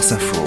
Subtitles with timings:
[0.00, 0.44] France Info.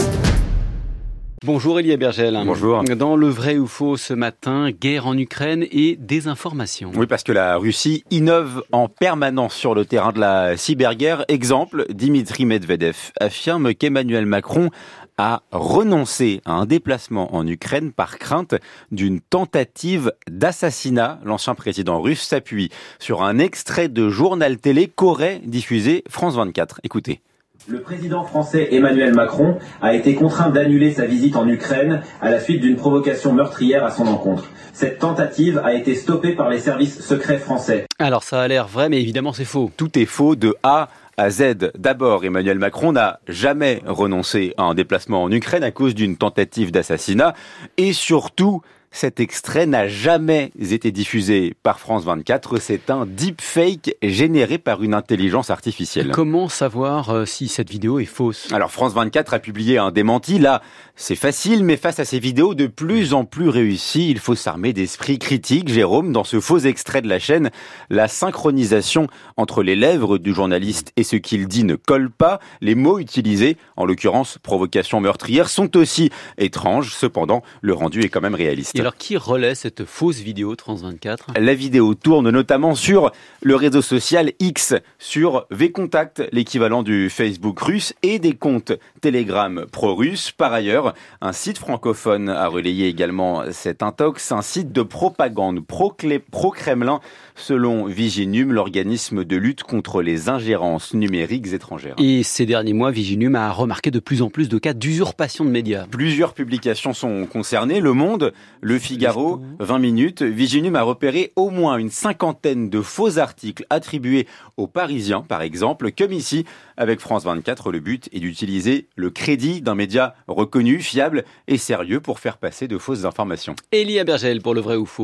[1.45, 2.41] Bonjour Elia Bergel.
[2.43, 2.83] Bonjour.
[2.85, 6.91] Dans le vrai ou faux ce matin, guerre en Ukraine et désinformation.
[6.95, 11.23] Oui, parce que la Russie innove en permanence sur le terrain de la cyberguerre.
[11.27, 14.71] Exemple, Dimitri Medvedev affirme qu'Emmanuel Macron
[15.19, 18.55] a renoncé à un déplacement en Ukraine par crainte
[18.91, 21.19] d'une tentative d'assassinat.
[21.25, 26.79] L'ancien président russe s'appuie sur un extrait de journal télé qu'aurait diffusé France 24.
[26.83, 27.21] Écoutez.
[27.65, 32.41] Le président français Emmanuel Macron a été contraint d'annuler sa visite en Ukraine à la
[32.41, 34.49] suite d'une provocation meurtrière à son encontre.
[34.73, 37.85] Cette tentative a été stoppée par les services secrets français.
[37.99, 39.71] Alors ça a l'air vrai, mais évidemment c'est faux.
[39.77, 41.71] Tout est faux de A à Z.
[41.77, 46.71] D'abord, Emmanuel Macron n'a jamais renoncé à un déplacement en Ukraine à cause d'une tentative
[46.71, 47.33] d'assassinat.
[47.77, 48.61] Et surtout,
[48.93, 52.57] cet extrait n'a jamais été diffusé par France 24.
[52.59, 56.11] C'est un deepfake généré par une intelligence artificielle.
[56.13, 58.47] Comment savoir euh, si cette vidéo est fausse?
[58.53, 60.37] Alors France 24 a publié un démenti.
[60.37, 60.61] Là,
[60.95, 64.73] c'est facile, mais face à ces vidéos de plus en plus réussies, il faut s'armer
[64.73, 65.69] d'esprit critique.
[65.69, 67.49] Jérôme, dans ce faux extrait de la chaîne,
[67.89, 72.39] la synchronisation entre les lèvres du journaliste et ce qu'il dit ne colle pas.
[72.61, 76.93] Les mots utilisés, en l'occurrence provocation meurtrière, sont aussi étranges.
[76.93, 81.53] Cependant, le rendu est quand même réaliste alors qui relaie cette fausse vidéo Trans24 La
[81.53, 88.19] vidéo tourne notamment sur le réseau social X, sur VKontact, l'équivalent du Facebook russe, et
[88.19, 90.31] des comptes Telegram pro-russes.
[90.31, 96.99] Par ailleurs, un site francophone a relayé également cet intox, un site de propagande pro-Kremlin,
[97.35, 101.95] selon Viginum, l'organisme de lutte contre les ingérences numériques étrangères.
[101.99, 105.49] Et ces derniers mois, Viginum a remarqué de plus en plus de cas d'usurpation de
[105.49, 105.85] médias.
[105.89, 107.79] Plusieurs publications sont concernées.
[107.79, 112.81] Le Monde, le le Figaro, 20 minutes, Viginum a repéré au moins une cinquantaine de
[112.81, 114.25] faux articles attribués
[114.57, 116.43] aux Parisiens, par exemple, comme ici
[116.75, 117.71] avec France 24.
[117.71, 122.67] Le but est d'utiliser le crédit d'un média reconnu, fiable et sérieux pour faire passer
[122.67, 123.55] de fausses informations.
[123.71, 125.01] Elia Bergel pour le vrai ou faux.